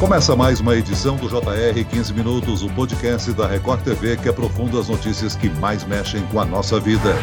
Começa 0.00 0.34
mais 0.34 0.60
uma 0.60 0.74
edição 0.74 1.16
do 1.16 1.28
JR 1.28 1.84
15 1.84 2.14
Minutos, 2.14 2.62
o 2.62 2.70
podcast 2.70 3.30
da 3.32 3.46
Record 3.46 3.82
TV 3.82 4.16
que 4.16 4.30
aprofunda 4.30 4.80
as 4.80 4.88
notícias 4.88 5.36
que 5.36 5.50
mais 5.50 5.84
mexem 5.84 6.26
com 6.28 6.40
a 6.40 6.44
nossa 6.46 6.80
vida. 6.80 7.14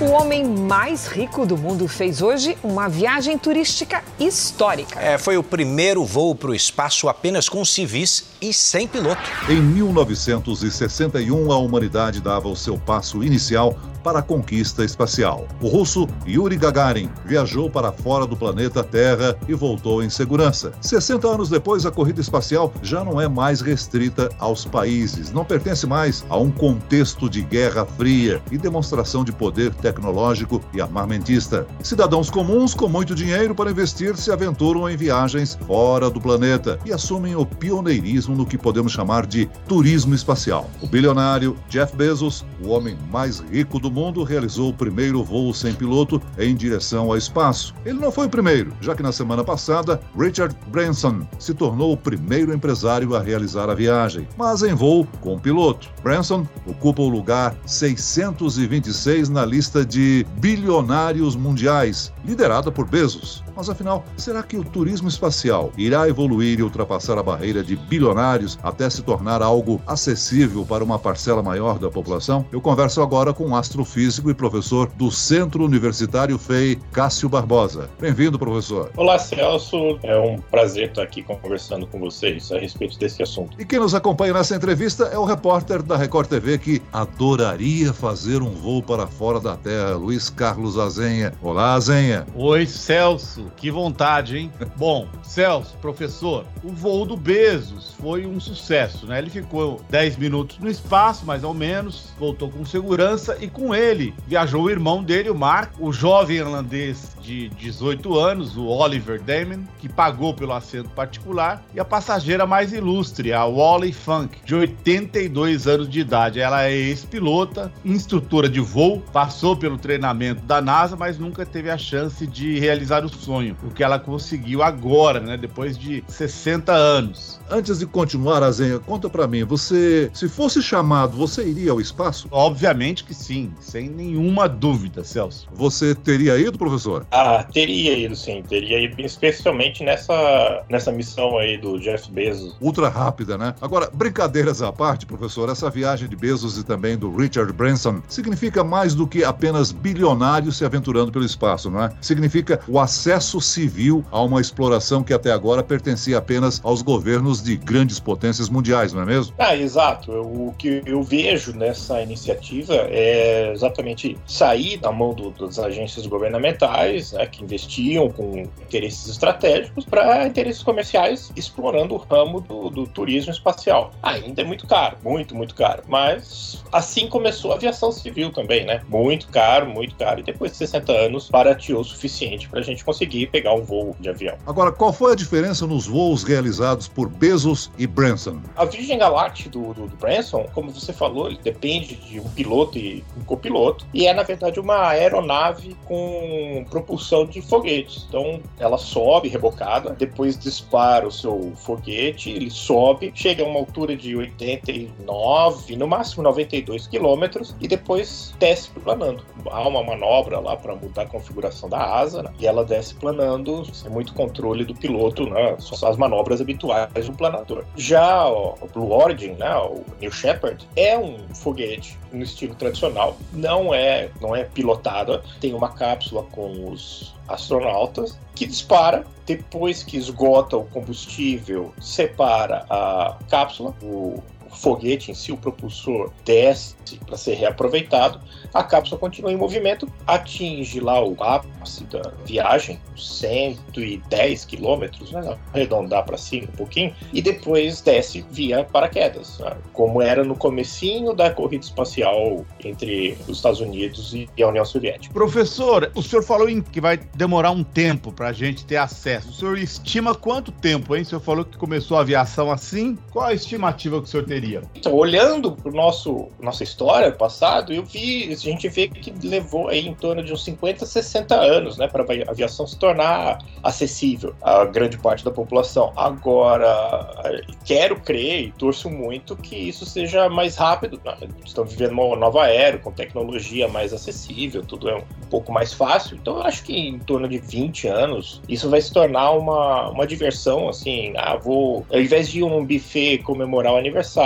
O 0.00 0.06
homem 0.06 0.44
mais 0.44 1.06
rico 1.06 1.46
do 1.46 1.56
mundo 1.56 1.86
fez 1.86 2.20
hoje 2.20 2.58
uma 2.64 2.88
viagem 2.88 3.38
turística 3.38 4.02
histórica. 4.18 5.00
É, 5.00 5.16
foi 5.16 5.38
o 5.38 5.42
primeiro 5.42 6.04
voo 6.04 6.34
para 6.34 6.50
o 6.50 6.54
espaço 6.54 7.08
apenas 7.08 7.48
com 7.48 7.64
civis 7.64 8.24
e 8.42 8.52
sem 8.52 8.88
piloto. 8.88 9.22
Em 9.48 9.62
1961, 9.62 11.52
a 11.52 11.58
humanidade 11.58 12.20
dava 12.20 12.48
o 12.48 12.56
seu 12.56 12.76
passo 12.76 13.22
inicial 13.22 13.78
para 14.06 14.20
a 14.20 14.22
conquista 14.22 14.84
espacial. 14.84 15.48
O 15.60 15.66
russo 15.66 16.06
Yuri 16.28 16.56
Gagarin 16.56 17.10
viajou 17.24 17.68
para 17.68 17.90
fora 17.90 18.24
do 18.24 18.36
planeta 18.36 18.84
Terra 18.84 19.36
e 19.48 19.52
voltou 19.52 20.00
em 20.00 20.08
segurança. 20.08 20.70
60 20.80 21.26
anos 21.26 21.48
depois, 21.48 21.84
a 21.84 21.90
corrida 21.90 22.20
espacial 22.20 22.72
já 22.82 23.02
não 23.02 23.20
é 23.20 23.26
mais 23.26 23.60
restrita 23.60 24.28
aos 24.38 24.64
países, 24.64 25.32
não 25.32 25.44
pertence 25.44 25.88
mais 25.88 26.24
a 26.28 26.36
um 26.36 26.52
contexto 26.52 27.28
de 27.28 27.42
guerra 27.42 27.84
fria 27.84 28.40
e 28.52 28.56
demonstração 28.56 29.24
de 29.24 29.32
poder 29.32 29.74
tecnológico 29.74 30.62
e 30.72 30.80
armamentista. 30.80 31.66
Cidadãos 31.82 32.30
comuns 32.30 32.74
com 32.74 32.88
muito 32.88 33.12
dinheiro 33.12 33.56
para 33.56 33.72
investir 33.72 34.16
se 34.16 34.30
aventuram 34.30 34.88
em 34.88 34.96
viagens 34.96 35.58
fora 35.66 36.08
do 36.08 36.20
planeta 36.20 36.78
e 36.86 36.92
assumem 36.92 37.34
o 37.34 37.44
pioneirismo 37.44 38.36
no 38.36 38.46
que 38.46 38.56
podemos 38.56 38.92
chamar 38.92 39.26
de 39.26 39.46
turismo 39.66 40.14
espacial. 40.14 40.70
O 40.80 40.86
bilionário 40.86 41.56
Jeff 41.68 41.96
Bezos, 41.96 42.44
o 42.62 42.68
homem 42.68 42.96
mais 43.10 43.40
rico 43.40 43.80
do 43.80 43.95
mundo 43.96 44.22
realizou 44.22 44.68
o 44.68 44.74
primeiro 44.74 45.24
voo 45.24 45.54
sem 45.54 45.72
piloto 45.72 46.20
em 46.38 46.54
direção 46.54 47.06
ao 47.06 47.16
espaço. 47.16 47.74
Ele 47.84 47.98
não 47.98 48.12
foi 48.12 48.26
o 48.26 48.30
primeiro, 48.30 48.74
já 48.78 48.94
que 48.94 49.02
na 49.02 49.10
semana 49.10 49.42
passada, 49.42 49.98
Richard 50.14 50.54
Branson 50.68 51.26
se 51.38 51.54
tornou 51.54 51.92
o 51.94 51.96
primeiro 51.96 52.52
empresário 52.52 53.16
a 53.16 53.22
realizar 53.22 53.70
a 53.70 53.74
viagem, 53.74 54.28
mas 54.36 54.62
em 54.62 54.74
voo 54.74 55.08
com 55.22 55.38
piloto. 55.38 55.88
Branson 56.02 56.46
ocupa 56.66 57.00
o 57.00 57.08
lugar 57.08 57.56
626 57.64 59.30
na 59.30 59.46
lista 59.46 59.84
de 59.84 60.26
bilionários 60.38 61.34
mundiais, 61.34 62.12
liderada 62.22 62.70
por 62.70 62.86
Bezos. 62.86 63.45
Mas 63.56 63.70
afinal, 63.70 64.04
será 64.18 64.42
que 64.42 64.58
o 64.58 64.62
turismo 64.62 65.08
espacial 65.08 65.72
irá 65.78 66.06
evoluir 66.06 66.60
e 66.60 66.62
ultrapassar 66.62 67.16
a 67.16 67.22
barreira 67.22 67.64
de 67.64 67.74
bilionários 67.74 68.58
até 68.62 68.90
se 68.90 69.02
tornar 69.02 69.40
algo 69.40 69.80
acessível 69.86 70.66
para 70.66 70.84
uma 70.84 70.98
parcela 70.98 71.42
maior 71.42 71.78
da 71.78 71.88
população? 71.88 72.44
Eu 72.52 72.60
converso 72.60 73.00
agora 73.00 73.32
com 73.32 73.48
o 73.48 73.56
astrofísico 73.56 74.30
e 74.30 74.34
professor 74.34 74.88
do 74.88 75.10
Centro 75.10 75.64
Universitário 75.64 76.38
FEI, 76.38 76.78
Cássio 76.92 77.30
Barbosa. 77.30 77.88
Bem-vindo, 77.98 78.38
professor. 78.38 78.90
Olá, 78.94 79.18
Celso. 79.18 79.98
É 80.02 80.18
um 80.18 80.38
prazer 80.38 80.90
estar 80.90 81.02
aqui 81.02 81.22
conversando 81.22 81.86
com 81.86 81.98
vocês 81.98 82.52
a 82.52 82.58
respeito 82.58 82.98
desse 82.98 83.22
assunto. 83.22 83.58
E 83.58 83.64
quem 83.64 83.78
nos 83.78 83.94
acompanha 83.94 84.34
nessa 84.34 84.54
entrevista 84.54 85.04
é 85.04 85.18
o 85.18 85.24
repórter 85.24 85.82
da 85.82 85.96
Record 85.96 86.28
TV 86.28 86.58
que 86.58 86.82
adoraria 86.92 87.92
fazer 87.94 88.42
um 88.42 88.50
voo 88.50 88.82
para 88.82 89.06
fora 89.06 89.40
da 89.40 89.56
Terra, 89.56 89.94
Luiz 89.94 90.28
Carlos 90.28 90.78
Azenha. 90.78 91.32
Olá, 91.40 91.72
Azenha. 91.74 92.26
Oi, 92.34 92.66
Celso. 92.66 93.45
Que 93.56 93.70
vontade, 93.70 94.38
hein? 94.38 94.52
Bom, 94.76 95.08
Celso, 95.22 95.76
professor, 95.78 96.44
o 96.62 96.70
voo 96.70 97.04
do 97.04 97.16
Bezos 97.16 97.94
foi 98.00 98.26
um 98.26 98.40
sucesso, 98.40 99.06
né? 99.06 99.18
Ele 99.18 99.30
ficou 99.30 99.80
10 99.90 100.16
minutos 100.16 100.58
no 100.58 100.68
espaço, 100.68 101.24
mais 101.24 101.44
ou 101.44 101.54
menos, 101.54 102.12
voltou 102.18 102.50
com 102.50 102.64
segurança 102.64 103.36
e 103.40 103.48
com 103.48 103.74
ele 103.74 104.14
viajou 104.26 104.64
o 104.64 104.70
irmão 104.70 105.02
dele, 105.02 105.30
o 105.30 105.34
Mark, 105.34 105.72
o 105.78 105.92
jovem 105.92 106.38
irlandês 106.38 107.16
de 107.20 107.48
18 107.50 108.18
anos, 108.18 108.56
o 108.56 108.66
Oliver 108.66 109.20
Damon, 109.20 109.64
que 109.78 109.88
pagou 109.88 110.32
pelo 110.32 110.52
assento 110.52 110.90
particular, 110.90 111.64
e 111.74 111.80
a 111.80 111.84
passageira 111.84 112.46
mais 112.46 112.72
ilustre, 112.72 113.32
a 113.32 113.44
Wally 113.44 113.92
Funk, 113.92 114.38
de 114.44 114.54
82 114.54 115.66
anos 115.66 115.88
de 115.88 116.00
idade. 116.00 116.40
Ela 116.40 116.64
é 116.64 116.72
ex-pilota, 116.72 117.72
instrutora 117.84 118.48
de 118.48 118.60
voo, 118.60 119.02
passou 119.12 119.56
pelo 119.56 119.76
treinamento 119.76 120.42
da 120.42 120.60
NASA, 120.60 120.96
mas 120.96 121.18
nunca 121.18 121.44
teve 121.44 121.70
a 121.70 121.78
chance 121.78 122.26
de 122.26 122.58
realizar 122.58 123.04
o 123.04 123.08
sonho, 123.08 123.35
o 123.40 123.70
que 123.70 123.82
ela 123.82 123.98
conseguiu 123.98 124.62
agora, 124.62 125.20
né, 125.20 125.36
depois 125.36 125.76
de 125.78 126.04
60 126.08 126.72
anos. 126.72 127.40
Antes 127.50 127.78
de 127.78 127.86
continuar, 127.86 128.42
Azenha, 128.42 128.78
conta 128.78 129.08
para 129.08 129.26
mim, 129.26 129.44
você, 129.44 130.10
se 130.12 130.28
fosse 130.28 130.62
chamado, 130.62 131.16
você 131.16 131.46
iria 131.46 131.70
ao 131.70 131.80
espaço? 131.80 132.26
Obviamente 132.30 133.04
que 133.04 133.14
sim, 133.14 133.52
sem 133.60 133.88
nenhuma 133.88 134.48
dúvida, 134.48 135.04
Celso. 135.04 135.48
Você 135.54 135.94
teria 135.94 136.36
ido, 136.38 136.58
professor? 136.58 137.06
Ah, 137.10 137.44
teria 137.44 137.96
ido 137.96 138.16
sim, 138.16 138.42
teria 138.48 138.80
ido, 138.80 139.00
especialmente 139.00 139.84
nessa, 139.84 140.64
nessa 140.68 140.90
missão 140.90 141.38
aí 141.38 141.56
do 141.56 141.78
Jeff 141.78 142.10
Bezos. 142.10 142.56
Ultra 142.60 142.88
rápida, 142.88 143.38
né? 143.38 143.54
Agora, 143.60 143.90
brincadeiras 143.92 144.62
à 144.62 144.72
parte, 144.72 145.06
professor, 145.06 145.48
essa 145.48 145.70
viagem 145.70 146.08
de 146.08 146.16
Bezos 146.16 146.58
e 146.58 146.64
também 146.64 146.96
do 146.96 147.14
Richard 147.14 147.52
Branson 147.52 148.02
significa 148.08 148.64
mais 148.64 148.94
do 148.94 149.06
que 149.06 149.24
apenas 149.24 149.72
bilionários 149.72 150.56
se 150.56 150.64
aventurando 150.64 151.12
pelo 151.12 151.24
espaço, 151.24 151.70
não 151.70 151.82
é? 151.82 151.92
Significa 152.00 152.60
o 152.66 152.80
acesso 152.80 153.25
civil 153.40 154.04
a 154.10 154.22
uma 154.22 154.40
exploração 154.40 155.02
que 155.02 155.12
até 155.12 155.32
agora 155.32 155.62
pertencia 155.62 156.18
apenas 156.18 156.60
aos 156.62 156.82
governos 156.82 157.42
de 157.42 157.56
grandes 157.56 157.98
potências 157.98 158.48
mundiais, 158.48 158.92
não 158.92 159.02
é 159.02 159.06
mesmo? 159.06 159.34
Ah, 159.38 159.56
exato. 159.56 160.12
O 160.12 160.54
que 160.56 160.82
eu 160.86 161.02
vejo 161.02 161.52
nessa 161.52 162.00
iniciativa 162.00 162.74
é 162.74 163.52
exatamente 163.52 164.16
sair 164.26 164.76
da 164.78 164.92
mão 164.92 165.14
do, 165.14 165.30
das 165.30 165.58
agências 165.58 166.06
governamentais, 166.06 167.12
né, 167.12 167.26
que 167.26 167.42
investiam 167.42 168.10
com 168.10 168.48
interesses 168.62 169.08
estratégicos, 169.08 169.84
para 169.84 170.26
interesses 170.26 170.62
comerciais, 170.62 171.32
explorando 171.36 171.94
o 171.94 171.98
ramo 171.98 172.40
do, 172.40 172.70
do 172.70 172.86
turismo 172.86 173.32
espacial. 173.32 173.92
Ainda 174.02 174.42
é 174.42 174.44
muito 174.44 174.66
caro, 174.66 174.96
muito, 175.02 175.34
muito 175.34 175.54
caro. 175.54 175.82
Mas 175.88 176.64
assim 176.72 177.08
começou 177.08 177.52
a 177.52 177.56
aviação 177.56 177.90
civil 177.92 178.32
também, 178.32 178.64
né? 178.64 178.82
Muito 178.88 179.28
caro, 179.28 179.66
muito 179.66 179.94
caro. 179.96 180.20
E 180.20 180.22
depois 180.22 180.52
de 180.52 180.58
60 180.58 180.92
anos, 180.92 181.28
barateou 181.30 181.80
o 181.80 181.84
suficiente 181.84 182.48
para 182.48 182.60
a 182.60 182.62
gente 182.62 182.84
conseguir 182.84 183.05
pegar 183.26 183.54
um 183.54 183.62
voo 183.62 183.96
de 184.00 184.08
avião. 184.08 184.36
Agora, 184.46 184.72
qual 184.72 184.92
foi 184.92 185.12
a 185.12 185.14
diferença 185.14 185.66
nos 185.66 185.86
voos 185.86 186.24
realizados 186.24 186.88
por 186.88 187.08
Bezos 187.08 187.70
e 187.78 187.86
Branson? 187.86 188.40
A 188.56 188.64
Virgin 188.64 188.98
Galactic 188.98 189.50
do, 189.50 189.74
do, 189.74 189.86
do 189.86 189.96
Branson, 189.96 190.46
como 190.54 190.70
você 190.70 190.92
falou, 190.92 191.28
ele 191.28 191.38
depende 191.42 191.96
de 191.96 192.20
um 192.20 192.28
piloto 192.30 192.78
e 192.78 193.04
um 193.16 193.24
copiloto. 193.24 193.86
E 193.92 194.06
é, 194.06 194.14
na 194.14 194.22
verdade, 194.22 194.58
uma 194.58 194.88
aeronave 194.88 195.76
com 195.84 196.64
propulsão 196.70 197.26
de 197.26 197.40
foguetes. 197.40 198.06
Então, 198.08 198.40
ela 198.58 198.78
sobe 198.78 199.28
rebocada, 199.28 199.90
depois 199.90 200.38
dispara 200.38 201.06
o 201.06 201.12
seu 201.12 201.52
foguete, 201.56 202.30
ele 202.30 202.50
sobe, 202.50 203.12
chega 203.14 203.44
a 203.44 203.46
uma 203.46 203.58
altura 203.58 203.96
de 203.96 204.16
89, 204.16 205.76
no 205.76 205.86
máximo 205.86 206.22
92 206.22 206.86
quilômetros, 206.86 207.54
e 207.60 207.68
depois 207.68 208.34
desce 208.38 208.70
planando. 208.70 209.22
Há 209.50 209.68
uma 209.68 209.82
manobra 209.82 210.38
lá 210.40 210.56
para 210.56 210.74
mudar 210.74 211.02
a 211.02 211.06
configuração 211.06 211.68
da 211.68 211.78
asa, 211.78 212.22
né? 212.22 212.32
e 212.38 212.46
ela 212.46 212.64
desce 212.64 212.94
planando, 212.96 213.64
sem 213.74 213.90
muito 213.90 214.12
controle 214.14 214.64
do 214.64 214.74
piloto, 214.74 215.28
né? 215.28 215.56
As 215.82 215.96
manobras 215.96 216.40
habituais 216.40 217.08
um 217.08 217.14
planador. 217.14 217.64
Já 217.76 218.26
o 218.28 218.68
Blue 218.72 218.92
Origin, 218.92 219.32
né? 219.32 219.54
o 219.56 219.84
New 220.00 220.10
Shepard, 220.10 220.66
é 220.76 220.98
um 220.98 221.16
foguete 221.34 221.98
no 222.12 222.22
estilo 222.22 222.54
tradicional, 222.54 223.16
não 223.32 223.74
é, 223.74 224.10
não 224.20 224.34
é 224.34 224.44
pilotada, 224.44 225.22
tem 225.40 225.54
uma 225.54 225.68
cápsula 225.70 226.22
com 226.24 226.70
os 226.70 227.14
astronautas 227.28 228.18
que 228.34 228.46
dispara 228.46 229.04
depois 229.26 229.82
que 229.82 229.96
esgota 229.96 230.56
o 230.56 230.64
combustível, 230.64 231.72
separa 231.80 232.64
a 232.70 233.18
cápsula, 233.28 233.74
o 233.82 234.22
foguete 234.56 235.10
em 235.10 235.14
si, 235.14 235.32
o 235.32 235.36
propulsor 235.36 236.10
desce 236.24 236.74
para 237.06 237.16
ser 237.16 237.34
reaproveitado, 237.34 238.20
a 238.54 238.62
cápsula 238.62 238.98
continua 238.98 239.32
em 239.32 239.36
movimento, 239.36 239.88
atinge 240.06 240.80
lá 240.80 241.02
o 241.02 241.16
ápice 241.22 241.84
da 241.84 242.12
viagem, 242.24 242.80
110 242.96 244.44
quilômetros, 244.44 245.12
né? 245.12 245.36
arredondar 245.52 246.04
para 246.04 246.16
cima 246.16 246.48
um 246.52 246.56
pouquinho, 246.56 246.94
e 247.12 247.20
depois 247.20 247.80
desce 247.80 248.24
via 248.30 248.64
paraquedas, 248.64 249.38
né? 249.38 249.56
como 249.72 250.00
era 250.00 250.24
no 250.24 250.36
comecinho 250.36 251.12
da 251.12 251.30
corrida 251.30 251.64
espacial 251.64 252.44
entre 252.64 253.16
os 253.28 253.36
Estados 253.36 253.60
Unidos 253.60 254.14
e 254.14 254.42
a 254.42 254.48
União 254.48 254.64
Soviética. 254.64 255.12
Professor, 255.12 255.90
o 255.94 256.02
senhor 256.02 256.22
falou 256.22 256.48
em 256.48 256.62
que 256.62 256.80
vai 256.80 256.96
demorar 257.14 257.50
um 257.50 257.64
tempo 257.64 258.12
para 258.12 258.28
a 258.28 258.32
gente 258.32 258.64
ter 258.64 258.76
acesso. 258.76 259.30
O 259.30 259.32
senhor 259.32 259.58
estima 259.58 260.14
quanto 260.14 260.52
tempo, 260.52 260.94
hein? 260.94 261.02
O 261.02 261.04
senhor 261.04 261.20
falou 261.20 261.44
que 261.44 261.58
começou 261.58 261.96
a 261.96 262.00
aviação 262.00 262.50
assim. 262.50 262.96
Qual 263.10 263.26
a 263.26 263.34
estimativa 263.34 264.00
que 264.00 264.06
o 264.06 264.10
senhor 264.10 264.24
teria? 264.24 264.45
Então, 264.54 264.94
olhando 264.94 265.52
para 265.52 265.72
nosso 265.72 266.28
nossa 266.40 266.62
história 266.62 267.10
passado, 267.12 267.72
eu 267.72 267.84
vi, 267.84 268.32
a 268.32 268.36
gente 268.36 268.68
vê 268.68 268.88
que 268.88 269.12
levou 269.26 269.68
aí 269.68 269.86
em 269.86 269.94
torno 269.94 270.22
de 270.22 270.32
uns 270.32 270.44
50, 270.44 270.86
60 270.86 271.34
anos, 271.34 271.76
né, 271.76 271.88
para 271.88 272.02
a 272.02 272.30
aviação 272.30 272.66
se 272.66 272.78
tornar 272.78 273.38
acessível 273.62 274.34
a 274.42 274.64
grande 274.64 274.98
parte 274.98 275.24
da 275.24 275.30
população. 275.30 275.92
Agora, 275.96 277.42
quero 277.64 278.00
crer 278.00 278.42
e 278.42 278.52
torço 278.52 278.90
muito 278.90 279.36
que 279.36 279.56
isso 279.56 279.84
seja 279.84 280.28
mais 280.28 280.56
rápido. 280.56 281.00
Né? 281.04 281.16
Estamos 281.44 281.72
vivendo 281.72 281.92
uma 281.92 282.16
nova 282.16 282.46
era 282.48 282.78
com 282.78 282.92
tecnologia 282.92 283.68
mais 283.68 283.92
acessível, 283.92 284.62
tudo 284.62 284.88
é 284.88 285.02
pouco 285.30 285.52
mais 285.52 285.72
fácil. 285.72 286.16
Então 286.16 286.36
eu 286.36 286.42
acho 286.42 286.62
que 286.62 286.76
em 286.76 286.98
torno 286.98 287.28
de 287.28 287.38
20 287.38 287.88
anos 287.88 288.40
isso 288.48 288.68
vai 288.70 288.80
se 288.80 288.92
tornar 288.92 289.32
uma, 289.32 289.90
uma 289.90 290.06
diversão, 290.06 290.68
assim, 290.68 291.12
ah, 291.16 291.36
vou, 291.36 291.84
ao 291.92 292.00
invés 292.00 292.28
de 292.28 292.42
um 292.42 292.64
buffet 292.64 293.18
comemorar 293.18 293.72
o 293.72 293.76
aniversário, 293.76 294.25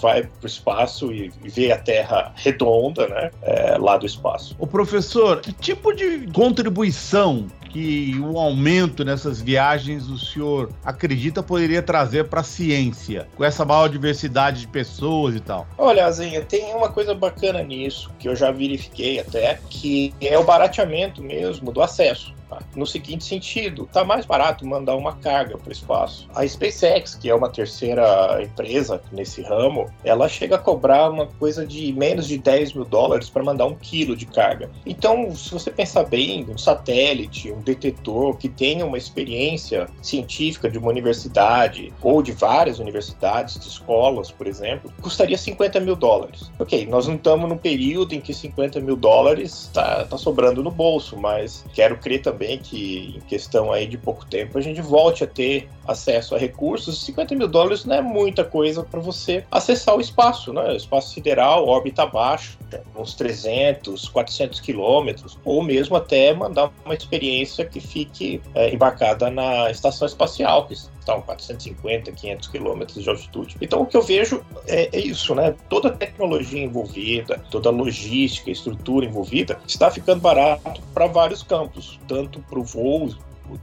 vai 0.00 0.22
pro 0.22 0.46
espaço 0.46 1.12
e, 1.12 1.32
ver 1.44 1.72
a 1.72 1.78
Terra 1.78 2.32
redonda, 2.36 3.06
né, 3.08 3.30
é, 3.42 3.78
lá 3.78 3.96
do 3.96 4.06
espaço. 4.06 4.56
O 4.58 4.66
professor, 4.66 5.40
que 5.40 5.52
tipo 5.52 5.92
de 5.92 6.26
contribuição 6.32 7.46
que 7.78 8.18
o 8.18 8.36
aumento 8.38 9.04
nessas 9.04 9.40
viagens 9.40 10.08
o 10.08 10.18
senhor 10.18 10.70
acredita 10.84 11.44
poderia 11.44 11.80
trazer 11.80 12.24
para 12.24 12.40
a 12.40 12.44
ciência, 12.44 13.28
com 13.36 13.44
essa 13.44 13.64
maior 13.64 13.88
diversidade 13.88 14.62
de 14.62 14.66
pessoas 14.66 15.36
e 15.36 15.40
tal? 15.40 15.64
Olha, 15.78 16.06
Azinha, 16.06 16.42
tem 16.42 16.74
uma 16.74 16.88
coisa 16.88 17.14
bacana 17.14 17.62
nisso, 17.62 18.10
que 18.18 18.28
eu 18.28 18.34
já 18.34 18.50
verifiquei 18.50 19.20
até, 19.20 19.60
que 19.70 20.12
é 20.20 20.36
o 20.36 20.42
barateamento 20.42 21.22
mesmo 21.22 21.70
do 21.70 21.80
acesso. 21.80 22.36
No 22.74 22.86
seguinte 22.86 23.24
sentido, 23.24 23.88
tá 23.92 24.04
mais 24.04 24.24
barato 24.24 24.66
mandar 24.66 24.96
uma 24.96 25.16
carga 25.16 25.58
para 25.58 25.68
o 25.68 25.72
espaço. 25.72 26.28
A 26.34 26.46
SpaceX, 26.46 27.14
que 27.14 27.28
é 27.28 27.34
uma 27.34 27.50
terceira 27.50 28.42
empresa 28.42 29.02
nesse 29.12 29.42
ramo, 29.42 29.90
ela 30.02 30.28
chega 30.28 30.56
a 30.56 30.58
cobrar 30.58 31.10
uma 31.10 31.26
coisa 31.26 31.66
de 31.66 31.92
menos 31.92 32.26
de 32.26 32.38
10 32.38 32.72
mil 32.72 32.84
dólares 32.84 33.28
para 33.28 33.42
mandar 33.42 33.66
um 33.66 33.74
quilo 33.74 34.16
de 34.16 34.26
carga. 34.26 34.70
Então, 34.86 35.34
se 35.34 35.52
você 35.52 35.70
pensar 35.70 36.04
bem, 36.04 36.46
um 36.48 36.56
satélite, 36.56 37.52
um 37.52 37.60
detetor 37.74 38.36
que 38.36 38.48
tenha 38.48 38.86
uma 38.86 38.96
experiência 38.96 39.88
científica 40.00 40.70
de 40.70 40.78
uma 40.78 40.88
universidade 40.88 41.92
ou 42.02 42.22
de 42.22 42.32
várias 42.32 42.78
universidades, 42.78 43.58
de 43.58 43.68
escolas, 43.68 44.30
por 44.30 44.46
exemplo, 44.46 44.92
custaria 45.00 45.36
50 45.36 45.80
mil 45.80 45.96
dólares. 45.96 46.50
Ok, 46.58 46.86
nós 46.86 47.06
não 47.06 47.16
estamos 47.16 47.48
no 47.48 47.58
período 47.58 48.14
em 48.14 48.20
que 48.20 48.32
50 48.32 48.80
mil 48.80 48.96
dólares 48.96 49.64
está 49.64 50.04
tá 50.04 50.16
sobrando 50.16 50.62
no 50.62 50.70
bolso, 50.70 51.16
mas 51.16 51.64
quero 51.74 51.98
crer 51.98 52.22
também 52.22 52.58
que, 52.58 53.14
em 53.16 53.20
questão 53.20 53.72
aí 53.72 53.86
de 53.86 53.98
pouco 53.98 54.24
tempo, 54.26 54.58
a 54.58 54.60
gente 54.60 54.80
volte 54.80 55.24
a 55.24 55.26
ter 55.26 55.68
acesso 55.86 56.34
a 56.34 56.38
recursos. 56.38 57.04
50 57.04 57.34
mil 57.34 57.48
dólares 57.48 57.84
não 57.84 57.96
é 57.96 58.02
muita 58.02 58.44
coisa 58.44 58.82
para 58.82 59.00
você 59.00 59.44
acessar 59.50 59.96
o 59.96 60.00
espaço, 60.00 60.52
né? 60.52 60.72
O 60.72 60.76
espaço 60.76 61.14
sideral, 61.14 61.66
órbita 61.66 62.06
baixa, 62.06 62.56
uns 62.96 63.14
300, 63.14 64.08
400 64.08 64.60
quilômetros, 64.60 65.38
ou 65.44 65.62
mesmo 65.62 65.96
até 65.96 66.32
mandar 66.34 66.70
uma 66.84 66.94
experiência 66.94 67.47
que 67.64 67.80
fique 67.80 68.40
é, 68.54 68.74
embarcada 68.74 69.30
na 69.30 69.70
estação 69.70 70.06
espacial, 70.06 70.66
que 70.66 70.74
estão 70.74 71.20
450, 71.22 72.12
500 72.12 72.48
quilômetros 72.48 73.02
de 73.02 73.08
altitude. 73.08 73.56
Então, 73.60 73.82
o 73.82 73.86
que 73.86 73.96
eu 73.96 74.02
vejo 74.02 74.44
é, 74.66 74.88
é, 74.96 75.00
isso, 75.00 75.34
né? 75.34 75.54
Toda 75.68 75.88
a 75.88 75.92
tecnologia 75.92 76.62
envolvida, 76.62 77.38
toda 77.50 77.68
a 77.68 77.72
logística, 77.72 78.50
estrutura 78.50 79.06
envolvida, 79.06 79.58
está 79.66 79.90
ficando 79.90 80.20
barato 80.20 80.80
para 80.92 81.06
vários 81.06 81.42
campos, 81.42 81.98
tanto 82.06 82.40
para 82.40 82.58
o 82.58 82.64
voo 82.64 83.10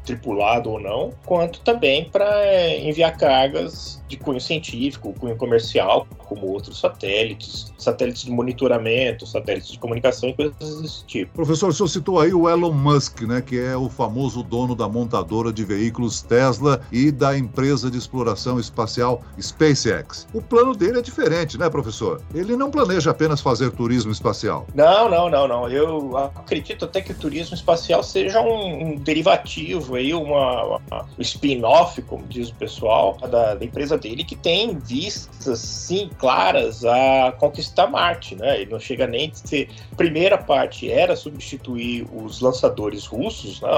tripulado 0.04 0.70
ou 0.72 0.80
não, 0.80 1.12
quanto 1.26 1.60
também 1.62 2.10
para 2.10 2.26
é, 2.46 2.88
enviar 2.88 3.16
cargas 3.18 4.04
de 4.08 4.18
cunho 4.18 4.40
científico, 4.40 5.14
cunho 5.20 5.36
comercial, 5.36 6.08
como 6.18 6.48
outros 6.48 6.80
satélites, 6.80 7.74
satélites 7.78 8.24
de 8.24 8.32
monitoramento, 8.32 9.26
satélites 9.26 9.72
de 9.72 9.80
comunicação 9.80 10.30
e 10.30 10.34
coisas 10.34 10.82
desse 10.82 11.06
tipo. 11.06 11.34
Professor, 11.34 11.70
o 11.70 11.74
senhor 11.74 11.88
citou 11.88 12.20
aí 12.20 12.34
o 12.34 12.50
Elon 12.50 12.72
Musk, 12.72 13.22
né, 13.22 13.42
que 13.42 13.60
é 13.60 13.76
o 13.76 13.90
famoso 13.90 14.44
dono 14.44 14.76
da 14.76 14.88
montadora 14.88 15.52
de 15.52 15.64
veículos 15.64 16.22
Tesla 16.22 16.81
e 16.92 17.12
da 17.12 17.38
empresa 17.38 17.90
de 17.90 17.98
exploração 17.98 18.60
espacial 18.60 19.22
SpaceX. 19.40 20.28
O 20.34 20.42
plano 20.42 20.76
dele 20.76 21.00
é 21.00 21.02
diferente, 21.02 21.58
né, 21.58 21.70
professor? 21.70 22.22
Ele 22.34 22.56
não 22.56 22.70
planeja 22.70 23.12
apenas 23.12 23.42
fazer 23.42 23.72
turismo 23.72 24.12
espacial. 24.12 24.68
Não, 24.74 25.10
não, 25.10 25.30
não, 25.30 25.48
não. 25.48 25.70
Eu 25.70 26.18
acredito 26.18 26.86
até 26.86 27.02
que 27.02 27.12
o 27.12 27.16
turismo 27.16 27.56
espacial 27.56 28.04
seja 28.04 28.42
um, 28.42 28.94
um 28.94 28.96
derivativo 28.96 29.75
aí, 29.95 30.13
uma, 30.13 30.63
uma 30.63 30.81
spin-off, 31.19 32.01
como 32.04 32.25
diz 32.27 32.50
o 32.50 32.56
pessoal, 32.56 33.18
da, 33.18 33.56
da 33.56 33.66
empresa 33.66 33.98
dele, 33.98 34.24
que 34.24 34.36
tem 34.36 34.77
vistas, 34.77 35.60
sim, 35.60 36.10
claras 36.18 36.83
a 36.83 37.33
conquistar 37.39 37.88
Marte, 37.88 38.36
né? 38.36 38.62
Ele 38.62 38.72
não 38.72 38.80
chega 38.80 39.07
nem 39.07 39.31
a 39.31 39.36
ser. 39.36 39.69
Primeira 39.95 40.38
parte 40.38 40.92
era 40.92 41.16
substituir 41.16 42.07
os 42.13 42.42
lançadores 42.42 43.06
russos, 43.06 43.62
né? 43.62 43.69